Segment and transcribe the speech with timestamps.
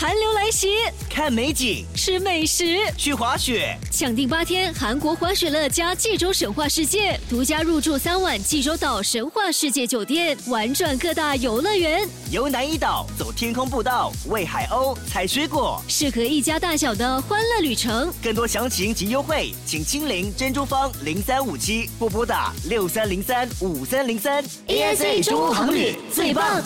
[0.00, 0.78] 寒流来袭，
[1.10, 18.10] 看美景，吃美食，去滑雪，抢定八天韩国滑雪乐加济州神话世界，独家入住三晚济州岛神话世界酒店，玩转各大游乐园，游南怡岛，走天空步道，喂海鸥，采水果，适合一家大小的欢乐旅程。
[18.22, 24.42] 更多详情及优惠，请亲临珍珠方零三五七或拨打六三零三五三零三。
[24.66, 26.62] ASA 中欧航旅最棒。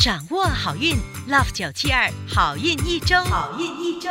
[0.00, 0.96] 掌握好运
[1.28, 4.08] ，Love 九七二好运一周，好运一周。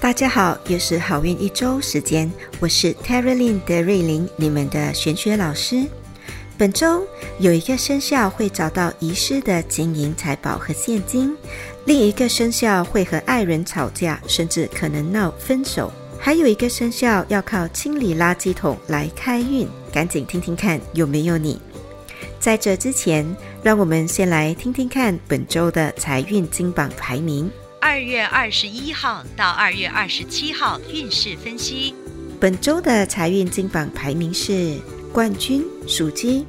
[0.00, 5.84] 大家好，又是好运一周时间，我是 Terrylin 的瑞琳，你们的玄学老师。
[6.58, 7.06] 本周
[7.38, 11.36] 有一个生肖会找到遗失的金银财宝和现金，
[11.84, 21.60] 另一个生肖会和爱人吵架，甚至可能闹分手，还有一个生肖要靠清理垃圾桶来开运，赶紧听听看有没有你。
[22.38, 23.26] 在这之前，
[23.62, 27.50] 让我们先来听听看本周的财运金榜排名。
[27.80, 31.92] 二月二十一号到二月二十七号运势分析。
[32.38, 34.78] 本周的财运金榜排名是
[35.12, 36.46] 冠军属鸡，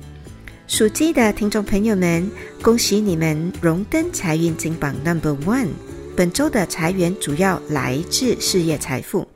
[0.68, 2.30] 属鸡的听众朋友们，
[2.62, 5.70] 恭喜你们荣登财运金榜 Number One。
[6.16, 9.28] 本周的财源主要来自事业财富。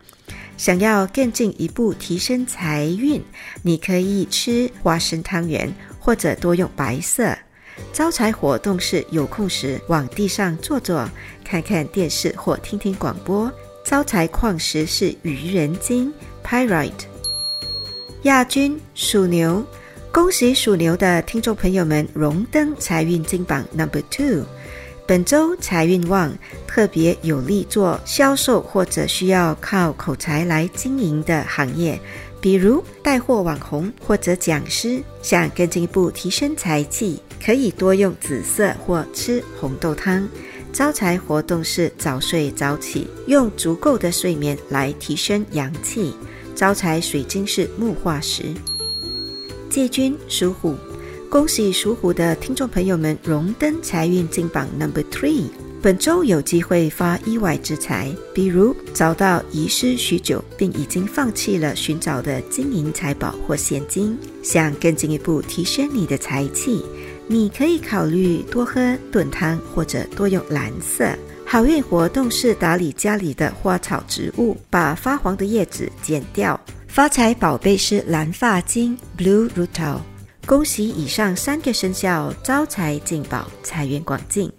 [0.56, 3.24] 想要更进一步提升财运，
[3.64, 5.74] 你可以吃花生汤圆。
[6.04, 7.38] 或者多用白色。
[7.94, 11.08] 招财活动是有空时往地上坐坐，
[11.44, 13.52] 看看电视或听听广播。
[13.84, 16.14] 招财矿石是愚人金
[16.46, 16.92] （Pyrite）。
[18.24, 19.66] 亚军属牛，
[20.12, 24.46] 恭喜属牛的听众朋友们荣登财运金榜 Number Two。
[25.08, 26.32] 本周财运旺，
[26.66, 32.00] 特别有利做销售或者需要靠口才来经营的行业。
[32.42, 40.28] 比如带货网红或者讲师，想更进一步提升财气，可以多用紫色或吃红豆汤。
[40.74, 46.16] 招财活动是早睡早起，用足够的睡眠来提升阳气。
[46.56, 48.46] 招财水晶是木化石。
[49.70, 50.76] 季军属虎，
[51.30, 55.46] 恭喜属虎的听众朋友们荣登财运金榜 Number Three。
[55.82, 64.16] 本周有机会发意外之财，比如找到遗失许久并已经放弃了寻找的金银财宝或现金。
[64.44, 66.86] 想更进一步提升你的财气，
[67.26, 71.18] 你可以考虑多喝炖汤或者多用蓝色。
[71.48, 76.60] 好运活动是打理家里的花草植物，把发黄的叶子剪掉。
[76.88, 79.98] 发财宝贝是蓝发晶 （Blue Rutil）。
[80.46, 84.52] 恭喜以上三个生肖招财进宝，财源广进。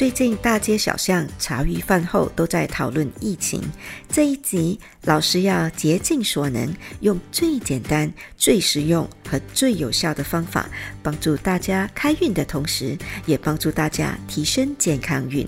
[0.00, 3.62] 最近大街小巷茶余饭后都在讨论疫情。
[4.08, 10.70] 这一集老师要竭尽所能，用最简单、最实用和最有效的方法，
[11.02, 12.96] 帮助大家开运的同时，
[13.26, 15.46] 也帮助大家提升健康运。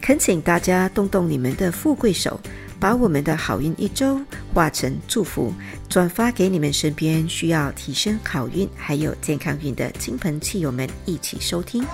[0.00, 2.40] 恳请大家动动你们的富贵手，
[2.78, 4.20] 把我们的好运一周
[4.54, 5.52] 化成祝福，
[5.88, 11.84] 转发给你们身边需要提升好运还有健康运的亲朋戚友们一起收听。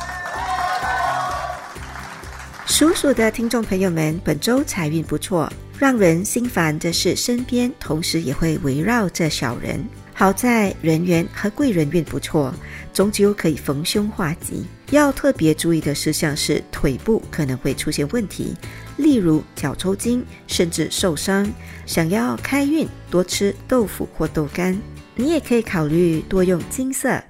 [2.78, 5.53] 属鼠的听众朋友们，本周财运不错。
[5.81, 9.84] 让人心烦的是，身边同时也会围绕着小人。
[10.15, 12.55] 好在人缘和贵人运不错，
[12.94, 14.65] 终究可以逢凶化吉。
[14.93, 18.55] 要特别注意的事项是，腿部可能会出现问题，
[18.97, 21.53] 例如脚抽筋，甚至受伤。
[21.84, 24.81] 想要开运，多吃豆腐或豆干。
[25.17, 27.21] 你也可以考虑多用金色，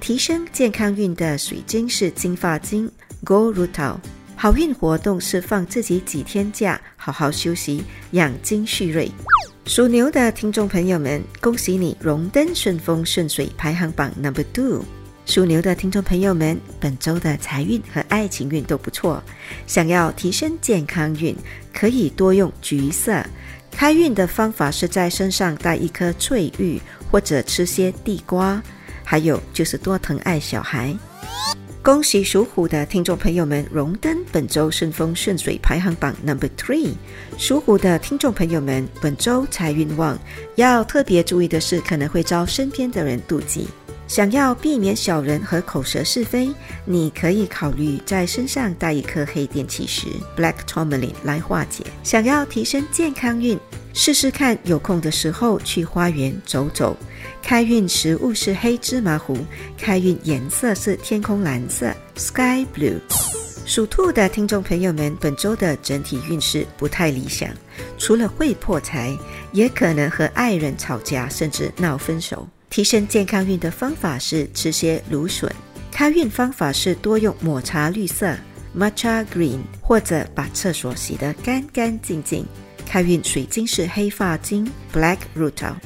[0.00, 2.90] 提升健康运的水晶是金发晶
[3.22, 4.00] g o r u t a l。
[4.38, 9.10] 好运活动是放自己几天假，好好休息，养精蓄锐。
[9.64, 14.84] 属牛的听众朋友们，恭喜你荣登顺风顺水排行榜 number two。
[15.24, 19.22] 属牛的听众朋友们，本周的财运和爱情运都不错。
[19.66, 21.34] 想要提升健康运，
[21.72, 23.24] 可以多用橘色。
[23.70, 26.78] 开运的方法是在身上带一颗翠玉，
[27.10, 28.62] 或者吃些地瓜。
[29.02, 30.94] 还有就是多疼爱小孩。
[31.86, 36.92] 恭喜属虎的听众朋友们荣登本周顺风顺水排行榜 number three。
[37.38, 40.18] 属虎的听众朋友们，本周财运旺，
[40.56, 43.68] 要特别注意的是，可能会遭身边的人妒忌。
[44.06, 46.48] 想要避免小人和口舌是非，
[46.84, 50.06] 你可以考虑在身上带一颗黑电气石
[50.36, 51.84] （black tourmaline） 来化解。
[52.04, 53.58] 想要提升健康运，
[53.92, 56.96] 试试看，有空的时候去花园走走。
[57.42, 59.36] 开运食物是黑芝麻糊，
[59.76, 63.00] 开运颜色是天空蓝色 （sky blue）。
[63.64, 67.50] 属兔的听众朋友们，本周的整体运势不太理想，
[67.98, 69.12] 除了会破财，
[69.50, 72.48] 也可能和爱人吵架，甚至闹分手。
[72.70, 75.50] 提升健康运的方法是吃些芦笋。
[75.90, 78.36] 开运方法是多用抹茶绿色
[78.76, 82.46] （matcha green） 或者把厕所洗得干干净净。
[82.84, 85.76] 开运水晶是黑发晶 （black r o o t e。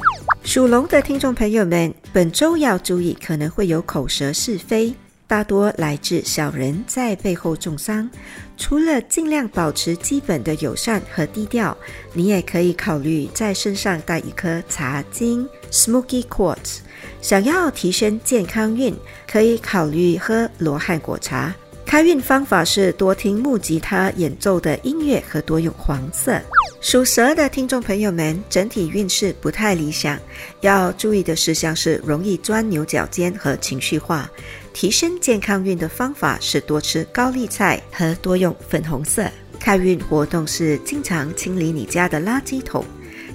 [0.42, 4.94] 属龙的听众朋友们，本周要注意可能会有口舌是非。
[5.30, 8.10] 大多来自小人在背后重伤，
[8.56, 11.76] 除了尽量保持基本的友善和低调，
[12.12, 16.78] 你也可以考虑在身上带一颗茶晶 （Smoky Quartz）。
[17.22, 18.92] 想要提升健康运，
[19.30, 21.54] 可以考虑喝罗汉果茶。
[21.90, 26.40] 开运方法是多听木吉他演奏的音乐和多用黄色。
[26.80, 30.16] 属蛇的听众朋友们，整体运势不太理想，
[30.60, 34.30] 要注意的事项是容易钻牛角尖和情绪化。
[34.72, 39.28] 提升健康运的方法是多吃高丽菜和多用粉红色。
[39.58, 42.84] 开运活动是经常清理你家的垃圾桶。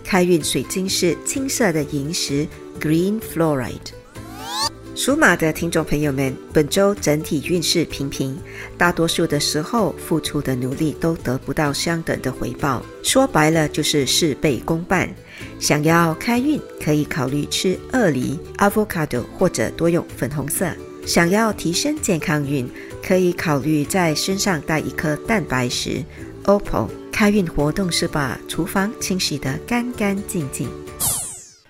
[0.02, 2.48] 开运水晶是青色的萤石
[2.80, 3.92] （Green Fluoride）。
[4.96, 8.38] 属马的听众朋友们，本周整体运势平平，
[8.78, 12.82] 大多数的时候付出的努力都得不到相等的回报。
[13.04, 15.14] 说白了就是事倍功半。
[15.60, 20.66] 想要开运，可以考虑吃鳄梨 （Avocado） 或者多用粉红色。
[21.06, 22.66] 想要提升健康运，
[23.06, 26.02] 可以考虑在身上带一颗蛋白石
[26.46, 26.88] （Opal）。
[27.12, 30.70] 开运活动是把厨房清洗得干干净净。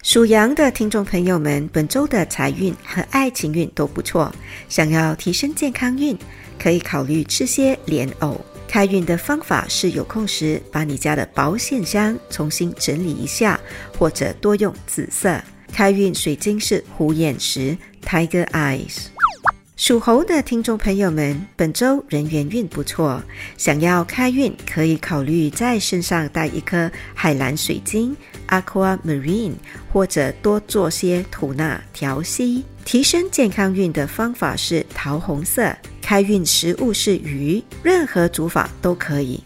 [0.05, 4.31] 属羊的听众朋友们，本周的财运和爱情运都不错。
[4.69, 6.15] 想要提升健康运，
[6.59, 8.39] 可以考虑吃些莲藕。
[8.67, 13.59] 开运的方法是有空时把你家的保险箱重新整理一下，
[13.97, 15.41] 或者多用紫色。
[15.73, 17.75] 开运水晶是虎眼石
[18.05, 19.07] （Tiger Eyes）。
[19.77, 23.21] 属猴的听众朋友们，本周人缘运不错，
[23.57, 28.15] 想要开运可以考虑在身上带一颗海蓝水晶
[28.47, 29.55] （Aquamarine）
[29.91, 32.63] 或者多做些吐纳调息。
[32.85, 35.75] 提升健康运的方法是桃红色。
[36.01, 39.43] 开运食物是鱼，任何煮法都可以。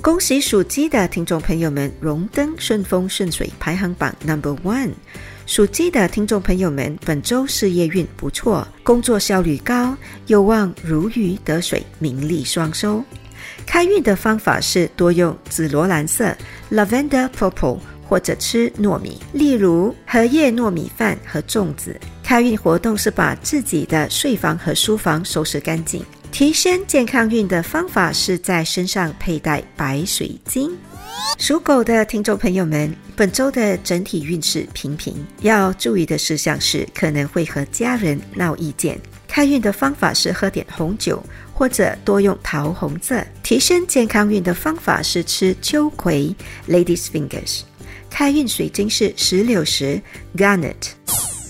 [0.00, 4.92] 恭喜属鸡的听众朋友们荣登顺风顺水排行榜 Number One。
[5.48, 9.96] 属鸡的听众朋友们，本周事业运不错，工作效率高，
[10.26, 13.02] 有望如鱼得水，名利双收。
[13.64, 16.36] 开运的方法是多用紫罗兰色
[16.70, 21.98] （Lavender Purple） 或者吃糯米，例如荷叶糯米饭和粽子。
[22.22, 26.04] 开运活动是把自己的睡房和书房收拾干净。
[26.30, 30.70] 提升健康运的方法是在身上佩戴白水晶。
[31.38, 39.00] 属狗的听众朋友们，本周的整体运势平平，要注意的事项是可能会和家人闹意见。
[39.26, 41.22] 开运的方法是喝点红酒，
[41.54, 43.24] 或者多用桃红色。
[43.42, 46.34] 提升健康运的方法是吃秋葵
[46.68, 47.60] （Ladies Fingers）。
[48.10, 50.00] 开运水晶是石榴石
[50.36, 50.74] （Garnet）。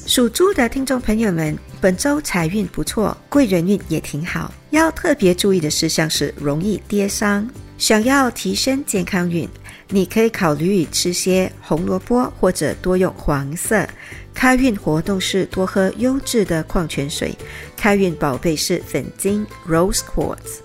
[0.07, 4.53] 属猪的听众朋友们，本周财运不错，贵人运也挺好。
[4.71, 7.49] 要特别注意的事项是容易跌伤。
[7.79, 9.49] 想要提升健康运，
[9.89, 13.89] 你可以考虑吃些红萝卜，或者多用黄色。
[14.35, 17.35] 开运活动是多喝优质的矿泉水。
[17.77, 20.59] 开运宝贝是粉晶 （Rose Quartz）。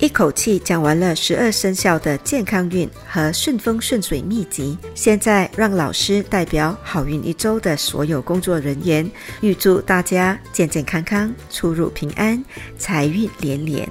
[0.00, 9.08] 一口气讲完了十二生肖的健康运和顺风顺水秘籍，现在让老师代表好运一周的所有工作人员，
[9.40, 12.44] 预祝大家健健康康，出入平安，
[12.76, 13.88] 财运连连。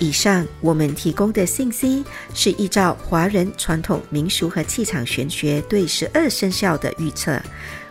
[0.00, 7.40] 以上我们提供的信息是依照华人传统民俗和气场玄学对十二生肖的预测，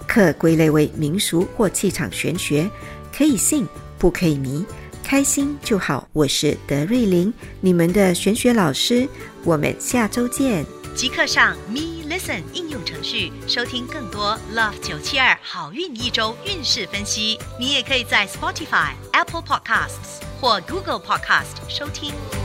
[0.07, 2.69] 可归类为民俗或气场玄学，
[3.15, 4.65] 可以信不可以迷，
[5.03, 6.07] 开心就好。
[6.13, 9.07] 我是德瑞琳，你们的玄学老师，
[9.43, 10.65] 我们下周见。
[10.95, 17.37] 即刻上 Me Listen 应用程序收听更多 Love 九七二好运一周运势分析。
[17.59, 20.26] 你也可以在 Spotify、Apple Podcasts。
[20.39, 22.36] 或 Google Podcast 收听。